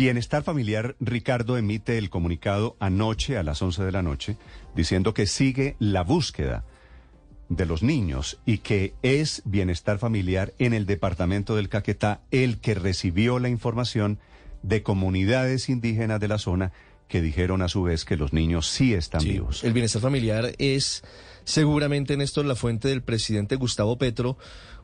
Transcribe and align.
Bienestar 0.00 0.42
Familiar, 0.42 0.96
Ricardo, 0.98 1.58
emite 1.58 1.98
el 1.98 2.08
comunicado 2.08 2.74
anoche 2.80 3.36
a 3.36 3.42
las 3.42 3.60
11 3.60 3.82
de 3.82 3.92
la 3.92 4.00
noche 4.00 4.38
diciendo 4.74 5.12
que 5.12 5.26
sigue 5.26 5.76
la 5.78 6.02
búsqueda 6.02 6.64
de 7.50 7.66
los 7.66 7.82
niños 7.82 8.38
y 8.46 8.58
que 8.58 8.94
es 9.02 9.42
Bienestar 9.44 9.98
Familiar 9.98 10.54
en 10.58 10.72
el 10.72 10.86
departamento 10.86 11.54
del 11.54 11.68
Caquetá 11.68 12.22
el 12.30 12.62
que 12.62 12.74
recibió 12.74 13.38
la 13.38 13.50
información 13.50 14.18
de 14.62 14.82
comunidades 14.82 15.68
indígenas 15.68 16.18
de 16.18 16.28
la 16.28 16.38
zona 16.38 16.72
que 17.06 17.20
dijeron 17.20 17.60
a 17.60 17.68
su 17.68 17.82
vez 17.82 18.06
que 18.06 18.16
los 18.16 18.32
niños 18.32 18.68
sí 18.68 18.94
están 18.94 19.22
vivos. 19.22 19.64
El 19.64 19.74
bienestar 19.74 20.00
familiar 20.00 20.54
es 20.56 21.02
seguramente, 21.44 22.16
Néstor, 22.16 22.46
la 22.46 22.56
fuente 22.56 22.88
del 22.88 23.02
presidente 23.02 23.56
Gustavo 23.56 23.98
Petro 23.98 24.38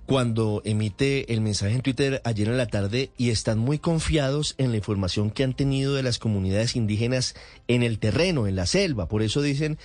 cuando 0.06 0.62
emite 0.64 1.32
el 1.32 1.40
mensaje 1.40 1.74
en 1.74 1.82
Twitter 1.82 2.22
ayer 2.24 2.48
en 2.48 2.56
la 2.56 2.68
tarde 2.68 3.10
y 3.18 3.30
están 3.30 3.58
muy 3.58 3.78
confiados 3.78 4.54
en 4.56 4.70
la 4.70 4.76
información 4.76 5.30
que 5.30 5.42
han 5.42 5.54
tenido 5.54 5.94
de 5.94 6.04
las 6.04 6.18
comunidades 6.18 6.76
indígenas 6.76 7.34
en 7.66 7.82
el 7.82 7.98
terreno, 7.98 8.46
en 8.46 8.54
la 8.54 8.66
selva. 8.66 9.08
Por 9.08 9.22
eso 9.22 9.42
dicen, 9.42 9.78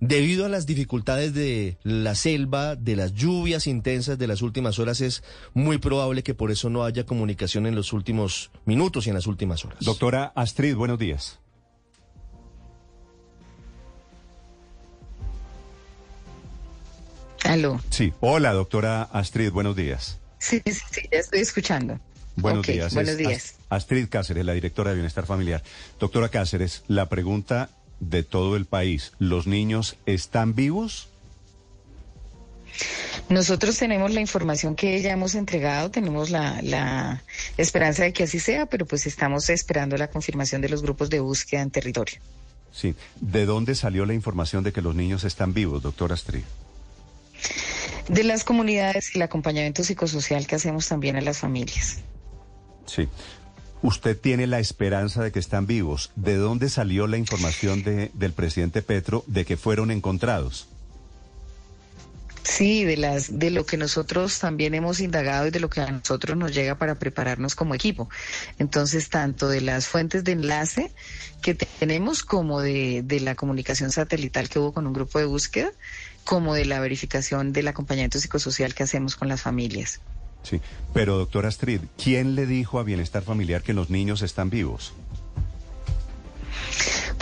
debido 0.00 0.46
a 0.46 0.48
las 0.48 0.66
dificultades 0.66 1.34
de 1.34 1.76
la 1.82 2.14
selva, 2.14 2.74
de 2.74 2.96
las 2.96 3.12
lluvias 3.12 3.66
intensas 3.66 4.18
de 4.18 4.26
las 4.26 4.42
últimas 4.42 4.78
horas, 4.78 5.02
es 5.02 5.22
muy 5.52 5.78
probable 5.78 6.22
que 6.22 6.34
por 6.34 6.50
eso 6.50 6.70
no 6.70 6.84
haya 6.84 7.04
comunicación 7.04 7.66
en 7.66 7.74
los 7.74 7.92
últimos 7.92 8.50
minutos 8.64 9.06
y 9.06 9.10
en 9.10 9.14
las 9.14 9.26
últimas 9.26 9.64
horas. 9.64 9.84
Doctora 9.84 10.32
Astrid, 10.34 10.74
buenos 10.74 10.98
días. 10.98 11.38
Aló. 17.46 17.80
Sí, 17.90 18.12
hola 18.20 18.52
doctora 18.52 19.02
Astrid, 19.02 19.50
buenos 19.50 19.76
días. 19.76 20.18
Sí, 20.38 20.62
sí, 20.66 20.72
sí 20.90 21.08
ya 21.10 21.18
estoy 21.18 21.40
escuchando. 21.40 21.98
Buenos 22.36 22.66
días. 22.66 22.92
Buenos 22.92 23.16
días. 23.16 23.54
Astrid 23.70 24.08
Cáceres, 24.08 24.44
la 24.44 24.52
directora 24.52 24.90
de 24.90 24.96
Bienestar 24.96 25.26
Familiar. 25.26 25.62
Doctora 25.98 26.28
Cáceres, 26.28 26.82
la 26.86 27.08
pregunta 27.08 27.70
de 28.00 28.22
todo 28.22 28.56
el 28.56 28.66
país, 28.66 29.12
¿los 29.18 29.46
niños 29.46 29.96
están 30.04 30.54
vivos? 30.54 31.08
Nosotros 33.30 33.78
tenemos 33.78 34.12
la 34.12 34.20
información 34.20 34.76
que 34.76 35.00
ya 35.00 35.12
hemos 35.12 35.34
entregado, 35.34 35.90
tenemos 35.90 36.30
la, 36.30 36.60
la, 36.62 37.22
esperanza 37.56 38.04
de 38.04 38.12
que 38.12 38.24
así 38.24 38.38
sea, 38.38 38.66
pero 38.66 38.84
pues 38.84 39.06
estamos 39.06 39.48
esperando 39.48 39.96
la 39.96 40.08
confirmación 40.08 40.60
de 40.60 40.68
los 40.68 40.82
grupos 40.82 41.08
de 41.08 41.20
búsqueda 41.20 41.62
en 41.62 41.70
territorio. 41.70 42.18
Sí. 42.70 42.94
¿De 43.20 43.46
dónde 43.46 43.74
salió 43.74 44.04
la 44.04 44.12
información 44.12 44.62
de 44.62 44.72
que 44.72 44.82
los 44.82 44.94
niños 44.94 45.24
están 45.24 45.54
vivos, 45.54 45.82
doctora 45.82 46.14
Astrid? 46.14 46.44
De 48.08 48.24
las 48.24 48.44
comunidades 48.44 49.14
y 49.14 49.18
el 49.18 49.22
acompañamiento 49.22 49.82
psicosocial 49.84 50.46
que 50.46 50.56
hacemos 50.56 50.88
también 50.88 51.16
a 51.16 51.20
las 51.20 51.38
familias. 51.38 51.98
Sí. 52.86 53.08
Usted 53.82 54.18
tiene 54.18 54.46
la 54.46 54.58
esperanza 54.58 55.22
de 55.22 55.32
que 55.32 55.38
están 55.38 55.66
vivos. 55.66 56.10
¿De 56.16 56.36
dónde 56.36 56.68
salió 56.68 57.06
la 57.06 57.18
información 57.18 57.82
de, 57.82 58.10
del 58.14 58.32
presidente 58.32 58.82
Petro 58.82 59.22
de 59.26 59.44
que 59.44 59.56
fueron 59.56 59.90
encontrados? 59.90 60.68
Sí, 62.42 62.84
de 62.84 62.96
las 62.96 63.40
de 63.40 63.50
lo 63.50 63.66
que 63.66 63.76
nosotros 63.76 64.38
también 64.38 64.72
hemos 64.74 65.00
indagado 65.00 65.48
y 65.48 65.50
de 65.50 65.58
lo 65.58 65.68
que 65.68 65.80
a 65.80 65.90
nosotros 65.90 66.36
nos 66.36 66.54
llega 66.54 66.76
para 66.76 66.94
prepararnos 66.94 67.56
como 67.56 67.74
equipo. 67.74 68.08
Entonces, 68.58 69.08
tanto 69.08 69.48
de 69.48 69.60
las 69.60 69.88
fuentes 69.88 70.22
de 70.22 70.32
enlace 70.32 70.92
que 71.42 71.54
tenemos 71.54 72.22
como 72.22 72.60
de, 72.60 73.02
de 73.02 73.18
la 73.18 73.34
comunicación 73.34 73.90
satelital 73.90 74.48
que 74.48 74.60
hubo 74.60 74.72
con 74.72 74.86
un 74.86 74.92
grupo 74.92 75.18
de 75.18 75.24
búsqueda, 75.24 75.72
como 76.26 76.54
de 76.54 76.66
la 76.66 76.80
verificación 76.80 77.52
del 77.52 77.68
acompañamiento 77.68 78.18
psicosocial 78.18 78.74
que 78.74 78.82
hacemos 78.82 79.16
con 79.16 79.28
las 79.28 79.40
familias. 79.40 80.00
Sí, 80.42 80.60
pero 80.92 81.16
doctora 81.16 81.48
Astrid, 81.48 81.80
¿quién 81.96 82.34
le 82.34 82.46
dijo 82.46 82.78
a 82.78 82.82
Bienestar 82.82 83.22
Familiar 83.22 83.62
que 83.62 83.72
los 83.72 83.90
niños 83.90 84.22
están 84.22 84.50
vivos? 84.50 84.92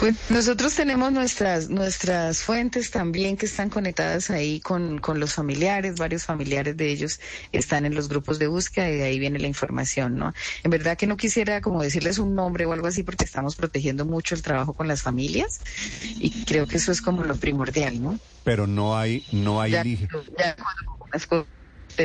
Pues 0.04 0.30
nosotros 0.30 0.74
tenemos 0.74 1.12
nuestras 1.12 1.70
nuestras 1.70 2.42
fuentes 2.42 2.90
también 2.90 3.38
que 3.38 3.46
están 3.46 3.70
conectadas 3.70 4.28
ahí 4.28 4.60
con, 4.60 4.98
con, 4.98 5.18
los 5.18 5.32
familiares, 5.32 5.94
varios 5.94 6.24
familiares 6.24 6.76
de 6.76 6.90
ellos 6.90 7.20
están 7.52 7.86
en 7.86 7.94
los 7.94 8.10
grupos 8.10 8.38
de 8.38 8.46
búsqueda 8.46 8.90
y 8.90 8.96
de 8.96 9.04
ahí 9.04 9.18
viene 9.18 9.38
la 9.38 9.46
información, 9.46 10.18
¿no? 10.18 10.34
En 10.62 10.70
verdad 10.70 10.98
que 10.98 11.06
no 11.06 11.16
quisiera 11.16 11.62
como 11.62 11.82
decirles 11.82 12.18
un 12.18 12.34
nombre 12.34 12.66
o 12.66 12.74
algo 12.74 12.86
así 12.86 13.02
porque 13.02 13.24
estamos 13.24 13.56
protegiendo 13.56 14.04
mucho 14.04 14.34
el 14.34 14.42
trabajo 14.42 14.74
con 14.74 14.88
las 14.88 15.00
familias 15.00 15.62
y 16.02 16.44
creo 16.44 16.66
que 16.66 16.76
eso 16.76 16.92
es 16.92 17.00
como 17.00 17.24
lo 17.24 17.36
primordial, 17.36 18.02
¿no? 18.02 18.18
Pero 18.44 18.66
no 18.66 18.98
hay, 18.98 19.24
no 19.32 19.62
hay... 19.62 19.70
Ya, 19.70 19.84
ya 19.84 20.54
cuando 20.54 21.48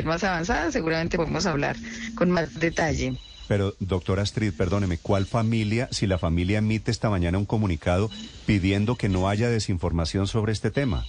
más 0.06 0.24
avanzadas 0.24 0.72
seguramente 0.72 1.18
podemos 1.18 1.44
hablar 1.44 1.76
con 2.14 2.30
más 2.30 2.58
detalle. 2.58 3.14
Pero, 3.50 3.74
doctora 3.80 4.22
Astrid, 4.22 4.52
perdóneme, 4.52 4.98
¿cuál 4.98 5.26
familia, 5.26 5.88
si 5.90 6.06
la 6.06 6.18
familia 6.18 6.58
emite 6.58 6.92
esta 6.92 7.10
mañana 7.10 7.36
un 7.36 7.46
comunicado 7.46 8.08
pidiendo 8.46 8.94
que 8.94 9.08
no 9.08 9.28
haya 9.28 9.50
desinformación 9.50 10.28
sobre 10.28 10.52
este 10.52 10.70
tema? 10.70 11.04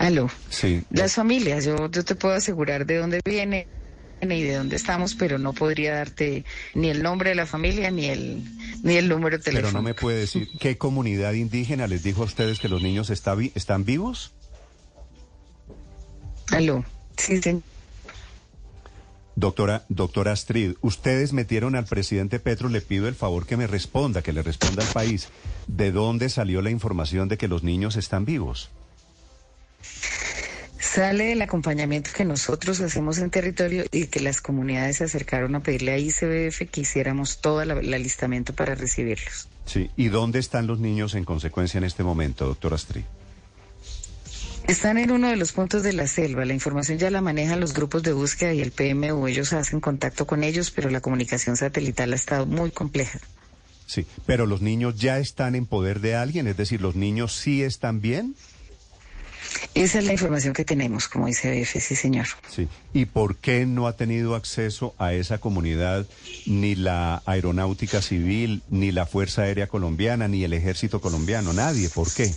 Aló. 0.00 0.28
Sí. 0.48 0.82
Las 0.90 1.14
familias, 1.14 1.64
yo, 1.64 1.88
yo 1.88 2.04
te 2.04 2.16
puedo 2.16 2.34
asegurar 2.34 2.86
de 2.86 2.96
dónde 2.96 3.20
viene 3.24 3.68
y 4.20 4.42
de 4.42 4.56
dónde 4.56 4.74
estamos, 4.74 5.14
pero 5.14 5.38
no 5.38 5.52
podría 5.52 5.94
darte 5.94 6.44
ni 6.74 6.90
el 6.90 7.04
nombre 7.04 7.30
de 7.30 7.36
la 7.36 7.46
familia 7.46 7.92
ni 7.92 8.06
el 8.06 8.42
ni 8.82 8.96
el 8.96 9.08
número 9.08 9.38
teléfono. 9.38 9.68
Pero 9.68 9.78
no 9.78 9.82
me 9.84 9.94
puede 9.94 10.18
decir 10.18 10.48
qué 10.58 10.76
comunidad 10.76 11.34
indígena 11.34 11.86
les 11.86 12.02
dijo 12.02 12.22
a 12.22 12.24
ustedes 12.24 12.58
que 12.58 12.68
los 12.68 12.82
niños 12.82 13.10
está 13.10 13.36
están 13.54 13.84
vivos. 13.84 14.32
Aló. 16.50 16.84
Sí, 17.20 17.40
sí. 17.42 17.62
Doctora, 19.36 19.84
doctora 19.88 20.32
Astrid, 20.32 20.74
ustedes 20.80 21.32
metieron 21.32 21.76
al 21.76 21.84
presidente 21.84 22.40
Petro, 22.40 22.68
le 22.68 22.80
pido 22.80 23.08
el 23.08 23.14
favor 23.14 23.46
que 23.46 23.56
me 23.56 23.66
responda, 23.66 24.22
que 24.22 24.32
le 24.32 24.42
responda 24.42 24.82
al 24.82 24.92
país, 24.92 25.28
¿de 25.66 25.92
dónde 25.92 26.28
salió 26.28 26.60
la 26.62 26.70
información 26.70 27.28
de 27.28 27.38
que 27.38 27.48
los 27.48 27.62
niños 27.62 27.96
están 27.96 28.24
vivos? 28.24 28.70
Sale 30.78 31.24
del 31.24 31.42
acompañamiento 31.42 32.10
que 32.14 32.24
nosotros 32.24 32.80
hacemos 32.80 33.18
en 33.18 33.30
territorio 33.30 33.84
y 33.92 34.06
que 34.06 34.20
las 34.20 34.40
comunidades 34.40 34.96
se 34.96 35.04
acercaron 35.04 35.54
a 35.54 35.60
pedirle 35.60 35.92
a 35.92 35.98
ICBF 35.98 36.68
que 36.70 36.80
hiciéramos 36.80 37.40
todo 37.40 37.62
el 37.62 37.94
alistamiento 37.94 38.54
para 38.54 38.74
recibirlos. 38.74 39.48
Sí, 39.66 39.90
¿y 39.96 40.08
dónde 40.08 40.38
están 40.38 40.66
los 40.66 40.80
niños 40.80 41.14
en 41.14 41.24
consecuencia 41.24 41.78
en 41.78 41.84
este 41.84 42.02
momento, 42.02 42.46
doctora 42.46 42.76
Astrid? 42.76 43.04
Están 44.70 44.98
en 44.98 45.10
uno 45.10 45.28
de 45.28 45.34
los 45.34 45.50
puntos 45.50 45.82
de 45.82 45.92
la 45.92 46.06
selva. 46.06 46.44
La 46.44 46.54
información 46.54 46.96
ya 46.96 47.10
la 47.10 47.20
manejan 47.20 47.58
los 47.58 47.74
grupos 47.74 48.04
de 48.04 48.12
búsqueda 48.12 48.54
y 48.54 48.60
el 48.60 48.70
PMU. 48.70 49.26
Ellos 49.26 49.52
hacen 49.52 49.80
contacto 49.80 50.28
con 50.28 50.44
ellos, 50.44 50.70
pero 50.70 50.90
la 50.90 51.00
comunicación 51.00 51.56
satelital 51.56 52.12
ha 52.12 52.14
estado 52.14 52.46
muy 52.46 52.70
compleja. 52.70 53.18
Sí, 53.86 54.06
pero 54.26 54.46
los 54.46 54.60
niños 54.62 54.94
ya 54.94 55.18
están 55.18 55.56
en 55.56 55.66
poder 55.66 55.98
de 55.98 56.14
alguien, 56.14 56.46
es 56.46 56.56
decir, 56.56 56.80
los 56.80 56.94
niños 56.94 57.34
sí 57.34 57.64
están 57.64 58.00
bien. 58.00 58.36
Esa 59.74 59.98
es 59.98 60.04
la 60.04 60.12
información 60.12 60.54
que 60.54 60.64
tenemos 60.64 61.08
como 61.08 61.26
ICBF, 61.26 61.80
sí, 61.80 61.96
señor. 61.96 62.28
Sí. 62.48 62.68
¿Y 62.94 63.06
por 63.06 63.38
qué 63.38 63.66
no 63.66 63.88
ha 63.88 63.96
tenido 63.96 64.36
acceso 64.36 64.94
a 64.98 65.14
esa 65.14 65.38
comunidad 65.38 66.06
ni 66.46 66.76
la 66.76 67.24
Aeronáutica 67.26 68.02
Civil, 68.02 68.62
ni 68.70 68.92
la 68.92 69.06
Fuerza 69.06 69.42
Aérea 69.42 69.66
Colombiana, 69.66 70.28
ni 70.28 70.44
el 70.44 70.52
Ejército 70.52 71.00
Colombiano? 71.00 71.52
Nadie. 71.52 71.88
¿Por 71.88 72.14
qué? 72.14 72.32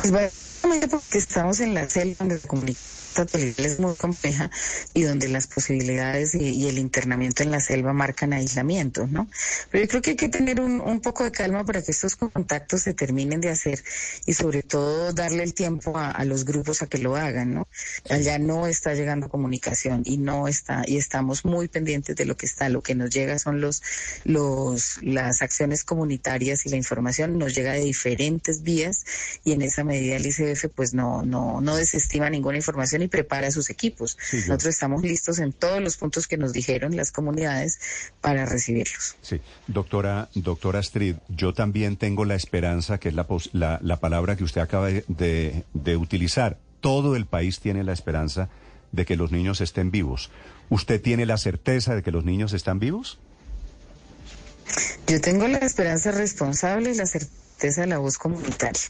Pues 0.00 0.12
básicamente 0.12 0.88
porque 0.88 1.18
estamos 1.18 1.60
en 1.60 1.74
la 1.74 1.88
selva 1.88 2.16
donde 2.20 2.40
la 2.40 2.89
es 3.32 3.80
muy 3.80 3.94
compleja 3.94 4.50
y 4.94 5.02
donde 5.02 5.28
las 5.28 5.46
posibilidades 5.46 6.34
y, 6.34 6.68
el 6.68 6.78
internamiento 6.78 7.42
en 7.42 7.50
la 7.50 7.60
selva 7.60 7.92
marcan 7.92 8.32
aislamiento, 8.32 9.06
¿no? 9.06 9.28
Pero 9.70 9.84
yo 9.84 9.88
creo 9.88 10.02
que 10.02 10.10
hay 10.10 10.16
que 10.16 10.28
tener 10.28 10.60
un, 10.60 11.00
poco 11.00 11.24
de 11.24 11.32
calma 11.32 11.64
para 11.64 11.82
que 11.82 11.90
estos 11.90 12.16
contactos 12.16 12.82
se 12.82 12.94
terminen 12.94 13.40
de 13.40 13.48
hacer 13.48 13.82
y 14.26 14.34
sobre 14.34 14.62
todo 14.62 15.12
darle 15.12 15.42
el 15.42 15.54
tiempo 15.54 15.96
a, 15.96 16.24
los 16.24 16.44
grupos 16.44 16.82
a 16.82 16.86
que 16.86 16.98
lo 16.98 17.16
hagan, 17.16 17.54
¿no? 17.54 17.68
Allá 18.08 18.38
no 18.38 18.66
está 18.66 18.94
llegando 18.94 19.28
comunicación 19.28 20.02
y 20.04 20.18
no 20.18 20.48
está 20.48 20.84
y 20.86 20.96
estamos 20.96 21.44
muy 21.44 21.68
pendientes 21.68 22.14
de 22.16 22.24
lo 22.26 22.36
que 22.36 22.46
está. 22.46 22.68
Lo 22.68 22.82
que 22.82 22.94
nos 22.94 23.10
llega 23.10 23.38
son 23.38 23.60
los 23.60 23.82
los 24.24 25.02
las 25.02 25.42
acciones 25.42 25.84
comunitarias 25.84 26.66
y 26.66 26.68
la 26.68 26.76
información 26.76 27.38
nos 27.38 27.54
llega 27.54 27.72
de 27.72 27.80
diferentes 27.80 28.62
vías 28.62 29.04
y 29.44 29.52
en 29.52 29.62
esa 29.62 29.84
medida 29.84 30.16
el 30.16 30.26
ICF 30.26 30.66
pues 30.74 30.94
no 30.94 31.22
no 31.22 31.60
no 31.60 31.76
desestima 31.76 32.30
ninguna 32.30 32.58
información 32.58 33.02
y 33.02 33.08
prepara 33.10 33.48
a 33.48 33.50
sus 33.50 33.68
equipos. 33.68 34.16
Nosotros 34.32 34.66
estamos 34.66 35.02
listos 35.02 35.38
en 35.38 35.52
todos 35.52 35.82
los 35.82 35.96
puntos 35.96 36.26
que 36.26 36.36
nos 36.36 36.52
dijeron 36.52 36.96
las 36.96 37.12
comunidades 37.12 37.78
para 38.20 38.46
recibirlos. 38.46 39.16
Sí, 39.20 39.40
doctora, 39.66 40.28
doctora 40.34 40.78
Astrid, 40.78 41.16
yo 41.28 41.52
también 41.52 41.96
tengo 41.96 42.24
la 42.24 42.36
esperanza, 42.36 42.98
que 42.98 43.08
es 43.10 43.14
la, 43.14 43.26
la, 43.52 43.78
la 43.82 44.00
palabra 44.00 44.36
que 44.36 44.44
usted 44.44 44.60
acaba 44.60 44.88
de, 44.88 45.64
de 45.74 45.96
utilizar. 45.96 46.58
Todo 46.80 47.16
el 47.16 47.26
país 47.26 47.60
tiene 47.60 47.84
la 47.84 47.92
esperanza 47.92 48.48
de 48.92 49.04
que 49.04 49.16
los 49.16 49.30
niños 49.30 49.60
estén 49.60 49.90
vivos. 49.90 50.30
¿Usted 50.70 51.00
tiene 51.02 51.26
la 51.26 51.36
certeza 51.36 51.94
de 51.94 52.02
que 52.02 52.10
los 52.10 52.24
niños 52.24 52.52
están 52.52 52.78
vivos? 52.78 53.18
Yo 55.06 55.20
tengo 55.20 55.48
la 55.48 55.58
esperanza 55.58 56.12
responsable 56.12 56.92
y 56.92 56.94
la 56.94 57.06
certeza 57.06 57.40
certeza 57.60 57.82
de 57.82 57.88
la 57.88 57.98
voz 57.98 58.16
comunitaria. 58.16 58.80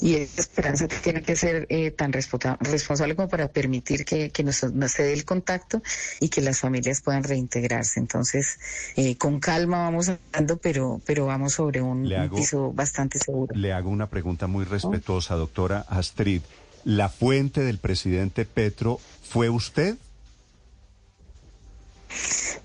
Y 0.00 0.14
esa 0.14 0.40
esperanza 0.40 0.88
tiene 0.88 1.22
que 1.22 1.36
ser 1.36 1.66
eh, 1.68 1.90
tan 1.90 2.12
responsable 2.12 3.14
como 3.14 3.28
para 3.28 3.48
permitir 3.48 4.04
que, 4.04 4.30
que 4.30 4.42
nos, 4.42 4.56
se 4.56 5.02
dé 5.02 5.12
el 5.12 5.24
contacto 5.24 5.82
y 6.20 6.30
que 6.30 6.40
las 6.40 6.60
familias 6.60 7.02
puedan 7.02 7.24
reintegrarse. 7.24 8.00
Entonces, 8.00 8.58
eh, 8.96 9.16
con 9.16 9.40
calma 9.40 9.82
vamos 9.82 10.08
hablando, 10.08 10.56
pero, 10.56 11.00
pero 11.04 11.26
vamos 11.26 11.54
sobre 11.54 11.82
un, 11.82 12.08
piso 12.34 12.72
bastante 12.72 13.18
seguro. 13.18 13.54
Le 13.54 13.72
hago 13.72 13.90
una 13.90 14.08
pregunta 14.08 14.46
muy 14.46 14.64
respetuosa, 14.64 15.34
doctora 15.34 15.84
Astrid. 15.88 16.42
¿La 16.84 17.10
fuente 17.10 17.62
del 17.62 17.78
presidente 17.78 18.46
Petro 18.46 19.00
fue 19.28 19.50
usted? 19.50 19.96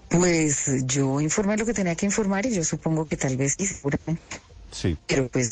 Pues 0.08 0.86
yo 0.86 1.20
informé 1.20 1.58
lo 1.58 1.66
que 1.66 1.74
tenía 1.74 1.96
que 1.96 2.06
informar 2.06 2.46
y 2.46 2.54
yo 2.54 2.64
supongo 2.64 3.08
que 3.08 3.18
tal 3.18 3.36
vez 3.36 3.56
sí, 3.58 3.66
seguramente. 3.66 4.53
Sí. 4.74 4.98
Pero 5.08 5.30
pues 5.30 5.50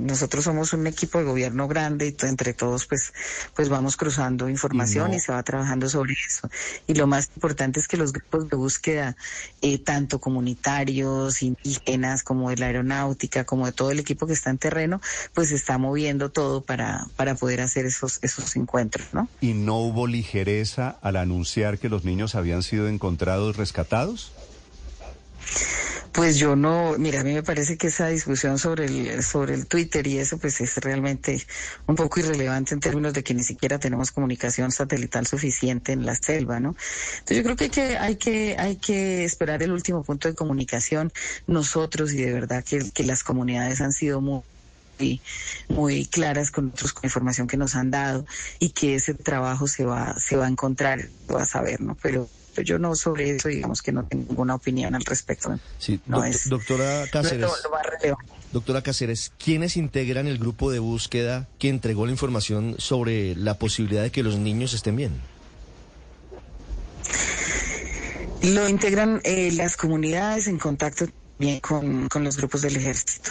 nosotros 0.00 0.44
somos 0.44 0.72
un 0.72 0.86
equipo 0.86 1.18
de 1.18 1.24
gobierno 1.24 1.66
grande 1.66 2.08
y 2.08 2.26
entre 2.26 2.52
todos 2.52 2.86
pues 2.86 3.12
pues 3.54 3.68
vamos 3.68 3.96
cruzando 3.96 4.48
información 4.48 5.14
y, 5.14 5.20
se 5.20 5.32
va 5.32 5.42
trabajando 5.42 5.88
sobre 5.88 6.12
eso. 6.12 6.48
Y 6.86 6.94
lo 6.94 7.06
más 7.06 7.30
importante 7.34 7.80
es 7.80 7.88
que 7.88 7.96
los 7.96 8.12
grupos 8.12 8.48
de 8.48 8.56
búsqueda, 8.56 9.16
eh, 9.62 9.78
tanto 9.78 10.20
comunitarios, 10.20 11.42
indígenas, 11.42 12.22
como 12.22 12.50
de 12.50 12.56
la 12.56 12.66
aeronáutica, 12.66 13.44
como 13.44 13.66
de 13.66 13.72
todo 13.72 13.90
el 13.90 13.98
equipo 13.98 14.26
que 14.26 14.32
está 14.34 14.50
en 14.50 14.58
terreno, 14.58 15.00
pues 15.34 15.52
está 15.52 15.78
moviendo 15.78 16.30
todo 16.30 16.62
para, 16.62 17.06
para 17.16 17.34
poder 17.34 17.60
hacer 17.60 17.86
esos, 17.86 18.18
esos 18.22 18.56
encuentros, 18.56 19.08
¿no? 19.12 19.28
¿Y 19.40 19.54
no 19.54 19.78
hubo 19.78 20.06
ligereza 20.06 20.98
al 21.02 21.16
anunciar 21.16 21.78
que 21.78 21.88
los 21.88 22.04
niños 22.04 22.34
habían 22.34 22.62
sido 22.62 22.88
encontrados 22.88 23.56
rescatados? 23.56 24.32
Pues 26.12 26.38
yo 26.38 26.56
no, 26.56 26.96
mira, 26.98 27.20
a 27.20 27.24
mí 27.24 27.32
me 27.32 27.44
parece 27.44 27.76
que 27.76 27.86
esa 27.86 28.08
discusión 28.08 28.58
sobre 28.58 28.86
el, 28.86 29.22
sobre 29.22 29.54
el 29.54 29.66
Twitter 29.66 30.04
y 30.08 30.18
eso 30.18 30.38
pues 30.38 30.60
es 30.60 30.76
realmente 30.78 31.46
un 31.86 31.94
poco 31.94 32.18
irrelevante 32.18 32.74
en 32.74 32.80
términos 32.80 33.12
de 33.12 33.22
que 33.22 33.32
ni 33.32 33.44
siquiera 33.44 33.78
tenemos 33.78 34.10
comunicación 34.10 34.72
satelital 34.72 35.28
suficiente 35.28 35.92
en 35.92 36.04
la 36.04 36.16
selva, 36.16 36.58
¿no? 36.58 36.74
Entonces 37.18 37.36
yo 37.36 37.42
creo 37.44 37.56
que 37.56 37.64
hay 37.64 37.70
que, 37.70 37.98
hay 37.98 38.16
que, 38.16 38.56
hay 38.58 38.76
que 38.76 39.24
esperar 39.24 39.62
el 39.62 39.70
último 39.70 40.02
punto 40.02 40.26
de 40.26 40.34
comunicación 40.34 41.12
nosotros 41.46 42.12
y 42.12 42.22
de 42.22 42.32
verdad 42.32 42.64
que, 42.64 43.04
las 43.04 43.22
comunidades 43.22 43.80
han 43.80 43.92
sido 43.92 44.20
muy 44.20 44.42
muy 45.68 46.04
claras 46.04 46.50
con 46.50 46.66
nosotros 46.66 46.92
con 46.92 47.06
información 47.06 47.46
que 47.46 47.56
nos 47.56 47.74
han 47.74 47.90
dado 47.90 48.26
y 48.58 48.70
que 48.70 48.96
ese 48.96 49.14
trabajo 49.14 49.66
se 49.66 49.86
va 49.86 50.14
se 50.18 50.36
va 50.36 50.44
a 50.46 50.48
encontrar, 50.48 51.08
va 51.32 51.42
a 51.42 51.46
saber, 51.46 51.80
¿no? 51.80 51.96
Pero 52.02 52.28
yo 52.64 52.78
no 52.78 52.94
sobre 52.94 53.30
eso, 53.30 53.48
digamos 53.48 53.82
que 53.82 53.92
no 53.92 54.04
tengo 54.04 54.24
ninguna 54.28 54.54
opinión 54.54 54.94
al 54.94 55.04
respecto. 55.04 55.58
Sí, 55.78 56.00
doctora 56.46 57.06
Cáceres. 57.10 57.50
doctora 58.52 58.82
Cáceres, 58.82 59.32
¿quiénes 59.42 59.76
integran 59.76 60.26
el 60.26 60.38
grupo 60.38 60.70
de 60.70 60.78
búsqueda 60.78 61.48
que 61.58 61.68
entregó 61.68 62.06
la 62.06 62.12
información 62.12 62.76
sobre 62.78 63.34
la 63.36 63.54
posibilidad 63.54 64.02
de 64.02 64.10
que 64.10 64.22
los 64.22 64.36
niños 64.36 64.74
estén 64.74 64.96
bien? 64.96 65.12
Lo 68.42 68.68
integran 68.68 69.20
eh, 69.24 69.52
las 69.52 69.76
comunidades 69.76 70.46
en 70.46 70.58
contacto 70.58 71.06
bien 71.38 71.60
con, 71.60 72.08
los 72.24 72.36
grupos 72.36 72.62
del 72.62 72.76
ejército 72.76 73.30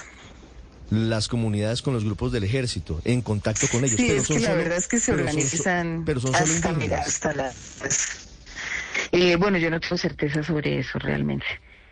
las 0.89 1.27
comunidades 1.27 1.83
con 1.83 1.93
los 1.93 2.03
grupos 2.03 2.31
del 2.31 2.43
ejército, 2.43 2.99
en 3.05 3.21
contacto 3.21 3.67
con 3.71 3.85
ellos. 3.85 3.95
Sí, 3.95 4.07
pero 4.07 4.21
es 4.21 4.27
que 4.27 4.39
la 4.39 4.55
verdad 4.55 4.77
es 4.79 4.87
que 4.87 4.99
se 4.99 5.11
organizan 5.11 6.01
pero 6.03 6.19
son 6.19 6.33
hasta, 6.33 7.31
la, 7.33 7.53
eh, 9.11 9.35
bueno, 9.37 9.57
yo 9.57 9.69
no 9.69 9.79
tengo 9.79 9.97
certeza 9.97 10.43
sobre 10.43 10.79
eso 10.79 10.99
realmente. 10.99 11.45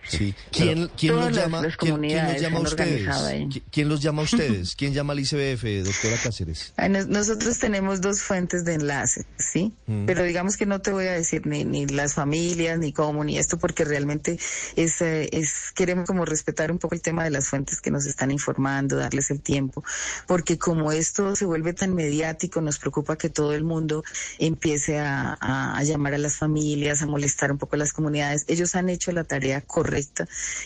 Sí. 0.07 0.33
¿Quién, 0.51 0.89
quién 0.97 1.15
los 1.15 1.35
llama, 1.35 1.61
¿quién, 1.77 2.01
los 2.01 2.41
llama 2.41 2.59
a 2.59 2.61
ustedes? 2.61 3.61
¿Quién 3.71 3.89
los 3.89 4.01
llama 4.01 4.21
a 4.21 4.25
ustedes? 4.25 4.75
¿Quién 4.75 4.93
llama 4.93 5.13
al 5.13 5.19
ICBF, 5.19 5.85
doctora 5.85 6.17
Cáceres? 6.23 6.73
Nosotros 7.09 7.59
tenemos 7.59 7.99
dos 8.01 8.21
fuentes 8.21 8.63
de 8.63 8.75
enlace, 8.75 9.25
¿sí? 9.37 9.73
Mm. 9.85 10.05
Pero 10.05 10.23
digamos 10.23 10.55
que 10.55 10.65
no 10.65 10.81
te 10.81 10.91
voy 10.91 11.07
a 11.07 11.11
decir 11.11 11.45
ni, 11.45 11.65
ni 11.65 11.85
las 11.87 12.13
familias, 12.13 12.79
ni 12.79 12.93
cómo, 12.93 13.23
ni 13.23 13.37
esto, 13.37 13.57
porque 13.57 13.83
realmente 13.83 14.39
es, 14.75 15.01
eh, 15.01 15.29
es, 15.33 15.71
queremos 15.75 16.07
como 16.07 16.23
respetar 16.23 16.71
un 16.71 16.79
poco 16.79 16.95
el 16.95 17.01
tema 17.01 17.23
de 17.23 17.29
las 17.29 17.49
fuentes 17.49 17.81
que 17.81 17.91
nos 17.91 18.05
están 18.05 18.31
informando, 18.31 18.95
darles 18.95 19.29
el 19.29 19.41
tiempo, 19.41 19.83
porque 20.25 20.57
como 20.57 20.91
esto 20.91 21.35
se 21.35 21.45
vuelve 21.45 21.73
tan 21.73 21.93
mediático, 21.93 22.61
nos 22.61 22.79
preocupa 22.79 23.17
que 23.17 23.29
todo 23.29 23.53
el 23.53 23.63
mundo 23.63 24.03
empiece 24.39 24.99
a, 24.99 25.37
a, 25.39 25.77
a 25.77 25.83
llamar 25.83 26.13
a 26.13 26.17
las 26.17 26.37
familias, 26.37 27.01
a 27.01 27.07
molestar 27.07 27.51
un 27.51 27.57
poco 27.57 27.75
a 27.75 27.79
las 27.79 27.91
comunidades. 27.91 28.45
Ellos 28.47 28.75
han 28.75 28.89
hecho 28.89 29.11
la 29.11 29.25
tarea 29.25 29.61
correcta 29.61 29.96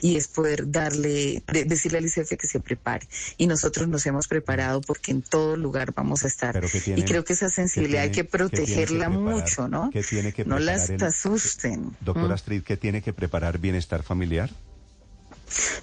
y 0.02 0.16
es 0.16 0.28
poder 0.28 0.72
darle, 0.72 1.44
decirle 1.48 2.00
al 2.00 2.06
ICF 2.06 2.36
que 2.38 2.48
se 2.48 2.60
prepare. 2.60 3.08
Y 3.38 3.48
nosotros 3.48 3.88
nos 3.88 4.06
hemos 4.06 4.28
preparado 4.28 4.82
porque 4.82 5.12
en 5.12 5.22
todo 5.22 5.56
lugar 5.56 5.94
vamos 5.94 6.24
a 6.24 6.28
estar. 6.28 6.62
y 6.96 7.04
creo 7.04 7.24
que 7.24 7.34
esa 7.34 7.50
sensibilidad 7.50 8.04
hay 8.04 8.12
que 8.12 8.24
protegerla 8.24 9.10
mucho, 9.10 9.68
¿no? 9.68 9.90
tiene 10.10 10.34
que 10.34 10.46
no 10.46 10.60
las 10.60 10.90
asusten. 10.90 11.96
Doctora 12.02 12.30
¿Mm? 12.30 12.34
Astrid, 12.34 12.64
¿qué 12.64 12.78
tiene 12.78 13.02
que 13.02 13.14
preparar 13.14 13.60
bienestar 13.60 14.04
familiar? 14.04 14.50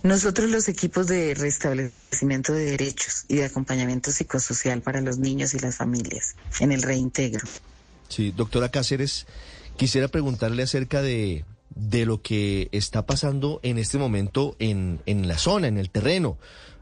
Nosotros 0.02 0.50
los 0.50 0.68
equipos 0.68 1.06
de 1.06 1.34
restablecimiento 1.34 2.52
de 2.52 2.64
derechos 2.64 3.24
y 3.28 3.36
de 3.36 3.44
acompañamiento 3.44 4.10
psicosocial 4.10 4.80
para 4.80 5.00
los 5.00 5.18
niños 5.18 5.54
y 5.54 5.58
las 5.58 5.76
familias 5.76 6.36
en 6.60 6.72
el 6.72 6.82
reintegro. 6.82 7.46
Sí, 8.08 8.32
doctora 8.34 8.70
Cáceres, 8.70 9.26
quisiera 9.76 10.08
preguntarle 10.08 10.62
acerca 10.62 11.02
de 11.02 11.44
de 11.74 12.06
lo 12.06 12.22
que 12.22 12.68
está 12.72 13.06
pasando 13.06 13.60
en 13.62 13.78
este 13.78 13.98
momento 13.98 14.56
en, 14.58 15.00
en 15.06 15.28
la 15.28 15.38
zona, 15.38 15.68
en 15.68 15.78
el 15.78 15.90
terreno. 15.90 16.38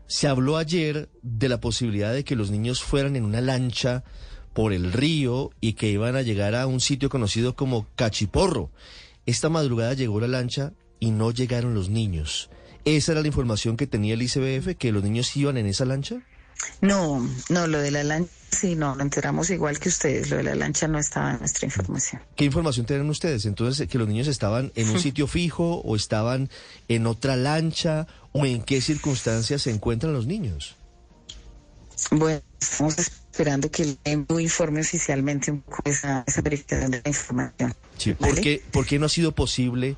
Se 0.07 0.29
habló 0.29 0.57
ayer 0.57 1.09
de 1.23 1.49
la 1.49 1.61
posibilidad 1.61 2.13
de 2.13 2.25
que 2.25 2.37
los 2.37 2.51
niños 2.51 2.83
fueran 2.83 3.17
en 3.17 3.25
una 3.25 3.41
lancha 3.41 4.05
por 4.53 4.73
el 4.73 4.93
río 4.93 5.51
y 5.61 5.75
que 5.75 5.91
iban 5.91 6.17
a 6.17 6.23
llegar 6.23 6.55
a 6.55 6.67
un 6.67 6.81
sitio 6.81 7.11
conocido 7.11 7.55
como 7.55 7.87
Cachiporro. 7.95 8.71
Esta 9.27 9.49
madrugada 9.49 9.93
llegó 9.95 10.21
la 10.21 10.29
lancha 10.29 10.73
y 10.99 11.11
no 11.11 11.31
llegaron 11.31 11.75
los 11.75 11.91
niños. 11.91 12.49
¿Esa 12.87 13.13
era 13.13 13.21
la 13.21 13.27
información 13.27 13.77
que 13.77 13.87
tenía 13.87 14.15
el 14.15 14.23
ICBF, 14.23 14.77
que 14.79 14.93
los 14.93 15.03
niños 15.03 15.37
iban 15.37 15.57
en 15.59 15.67
esa 15.67 15.85
lancha? 15.85 16.23
No, 16.81 17.29
no, 17.49 17.67
lo 17.67 17.79
de 17.79 17.91
la 17.91 18.05
lancha 18.05 18.31
sí, 18.57 18.75
no, 18.75 18.95
lo 18.95 19.03
enteramos 19.03 19.51
igual 19.51 19.79
que 19.79 19.89
ustedes, 19.89 20.31
lo 20.31 20.39
de 20.39 20.43
la 20.43 20.55
lancha 20.55 20.89
no 20.89 20.99
estaba 20.99 21.33
en 21.33 21.41
nuestra 21.41 21.67
información. 21.67 22.23
¿Qué 22.35 22.45
información 22.45 22.87
tienen 22.87 23.09
ustedes? 23.09 23.45
Entonces, 23.45 23.89
que 23.89 23.99
los 23.99 24.09
niños 24.09 24.29
estaban 24.29 24.73
en 24.75 24.89
un 24.89 24.99
sitio 25.01 25.27
fijo 25.27 25.81
o 25.85 25.97
estaban 25.97 26.49
en 26.89 27.07
otra 27.07 27.37
lancha 27.37 28.07
o 28.33 28.47
en 28.47 28.63
qué 28.63 28.81
circunstancias 28.81 29.63
se 29.63 29.71
encuentran 29.71 30.13
los 30.13 30.27
niños? 30.27 30.77
Bueno, 32.11 32.41
estamos 32.61 32.99
esperando 32.99 33.71
que 33.71 33.83
el 33.83 33.99
EMBU 34.05 34.41
informe 34.41 34.81
oficialmente 34.81 35.51
un 35.51 35.63
poco 35.63 35.83
esa, 35.85 36.25
esa 36.27 36.43
verificación 36.43 36.91
de 36.91 37.01
la 37.03 37.09
información. 37.09 37.75
Sí, 37.97 38.13
¿por, 38.13 38.41
qué, 38.41 38.63
¿por 38.71 38.87
qué 38.87 38.99
no 38.99 39.07
ha 39.07 39.09
sido 39.09 39.33
posible 39.33 39.97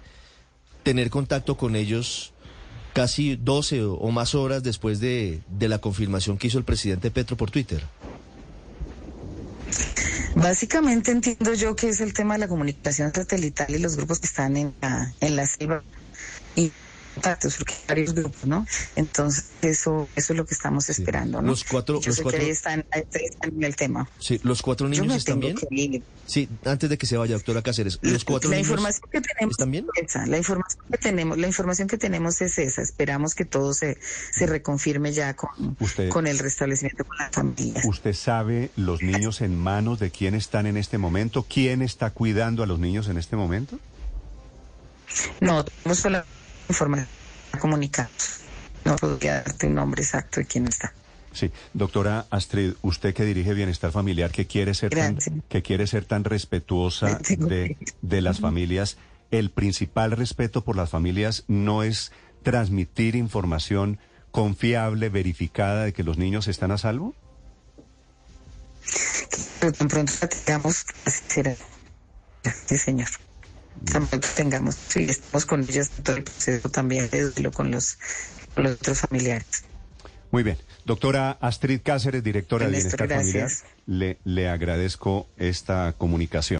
tener 0.84 1.10
contacto 1.10 1.56
con 1.56 1.76
ellos 1.76 2.32
casi 2.92 3.36
12 3.36 3.82
o 3.82 4.10
más 4.10 4.34
horas 4.34 4.62
después 4.62 5.00
de, 5.00 5.40
la 5.60 5.78
confirmación 5.78 6.38
que 6.38 6.48
hizo 6.48 6.58
el 6.58 6.64
presidente 6.64 7.10
Petro 7.10 7.36
por 7.36 7.50
Twitter? 7.50 7.82
Básicamente 10.34 11.10
entiendo 11.10 11.54
yo 11.54 11.74
que 11.74 11.88
es 11.88 12.00
el 12.00 12.12
tema 12.12 12.34
de 12.34 12.40
la 12.40 12.48
comunicación 12.48 13.12
satelital 13.12 13.74
y 13.74 13.78
los 13.78 13.96
grupos 13.96 14.20
que 14.20 14.26
están 14.26 14.56
en 14.56 14.74
la, 14.80 15.12
en 15.20 15.36
la 15.36 15.46
selva 15.46 15.82
y 16.54 16.72
contactos, 17.18 17.56
porque 17.56 17.74
hay 17.74 17.80
varios 17.88 18.14
grupos, 18.14 18.44
¿no? 18.46 18.66
Entonces, 18.96 19.46
eso, 19.62 20.08
eso 20.16 20.32
es 20.32 20.36
lo 20.36 20.46
que 20.46 20.54
estamos 20.54 20.88
esperando, 20.88 21.42
¿no? 21.42 21.48
Los 21.48 21.64
cuatro, 21.64 22.00
los 22.04 22.20
cuatro... 22.20 22.40
están, 22.40 22.84
en 22.92 23.64
el 23.64 23.76
tema. 23.76 24.08
Sí, 24.18 24.40
los 24.42 24.62
cuatro 24.62 24.88
niños 24.88 25.14
están 25.14 25.40
bien. 25.40 25.56
Sí, 26.26 26.48
antes 26.64 26.90
de 26.90 26.98
que 26.98 27.06
se 27.06 27.16
vaya, 27.16 27.34
doctora 27.34 27.62
Cáceres, 27.62 27.98
los 28.02 28.24
cuatro 28.24 28.50
la 28.50 28.56
niños 28.56 28.68
información 28.68 29.10
que 29.10 29.20
tenemos 29.20 29.52
están 29.52 29.70
bien. 29.70 29.86
esa, 29.96 30.26
la 30.26 30.38
información 30.38 30.84
que 30.90 30.98
tenemos, 30.98 31.38
la 31.38 31.46
información 31.46 31.88
que 31.88 31.98
tenemos 31.98 32.40
es 32.40 32.58
esa. 32.58 32.82
Esperamos 32.82 33.34
que 33.34 33.44
todo 33.44 33.72
se, 33.74 33.98
se 34.32 34.46
reconfirme 34.46 35.12
ya 35.12 35.34
con, 35.34 35.76
con 36.10 36.26
el 36.26 36.38
restablecimiento 36.38 37.04
con 37.04 37.16
las 37.16 37.30
familias. 37.32 37.84
¿Usted 37.84 38.14
sabe 38.14 38.70
los 38.76 39.02
niños 39.02 39.40
en 39.40 39.58
manos 39.58 39.98
de 39.98 40.10
quién 40.10 40.34
están 40.34 40.66
en 40.66 40.76
este 40.76 40.98
momento? 40.98 41.46
¿Quién 41.48 41.82
está 41.82 42.10
cuidando 42.10 42.62
a 42.62 42.66
los 42.66 42.78
niños 42.78 43.08
en 43.08 43.16
este 43.16 43.36
momento? 43.36 43.78
No, 45.40 45.64
tenemos 45.64 46.04
la 46.04 46.24
información 46.68 47.08
comunicados. 47.58 48.40
No 48.84 48.96
podría 48.96 49.42
darte 49.42 49.66
un 49.66 49.74
nombre 49.74 50.02
exacto 50.02 50.40
de 50.40 50.46
quién 50.46 50.66
está. 50.66 50.92
Sí, 51.32 51.50
doctora 51.74 52.26
Astrid, 52.30 52.74
usted 52.82 53.14
que 53.14 53.24
dirige 53.24 53.54
Bienestar 53.54 53.92
Familiar, 53.92 54.30
que 54.30 54.46
quiere 54.46 54.74
ser, 54.74 54.94
tan, 54.94 55.18
que 55.48 55.62
quiere 55.62 55.86
ser 55.86 56.04
tan 56.04 56.24
respetuosa 56.24 57.18
de, 57.18 57.76
de 58.00 58.20
las 58.22 58.40
familias, 58.40 58.96
el 59.30 59.50
principal 59.50 60.12
respeto 60.12 60.64
por 60.64 60.76
las 60.76 60.90
familias 60.90 61.44
no 61.46 61.82
es 61.82 62.12
transmitir 62.42 63.14
información 63.14 63.98
confiable, 64.30 65.10
verificada 65.10 65.84
de 65.84 65.92
que 65.92 66.02
los 66.02 66.16
niños 66.18 66.48
están 66.48 66.70
a 66.70 66.78
salvo? 66.78 67.14
Pero 69.60 69.72
tan 69.72 69.88
pronto 69.88 70.12
la 70.20 70.28
tengamos, 70.28 70.86
así 71.04 71.22
será. 71.28 71.56
Sí, 72.66 72.78
señor 72.78 73.08
tengamos, 74.36 74.76
sí, 74.88 75.06
estamos 75.08 75.46
con 75.46 75.62
ellas 75.62 75.90
todo 76.02 76.16
el 76.16 76.24
proceso 76.24 76.68
también, 76.68 77.08
con 77.54 77.70
los, 77.70 77.98
con 78.54 78.64
los 78.64 78.74
otros 78.74 79.00
familiares. 79.00 79.64
Muy 80.30 80.42
bien. 80.42 80.58
Doctora 80.84 81.32
Astrid 81.40 81.80
Cáceres, 81.82 82.22
directora 82.22 82.66
de 82.66 82.72
Néstor, 82.72 83.06
Bienestar 83.06 83.18
Familiar, 83.18 83.48
gracias. 83.48 83.64
le, 83.86 84.18
le 84.24 84.48
agradezco 84.48 85.28
esta 85.36 85.94
comunicación. 85.98 86.56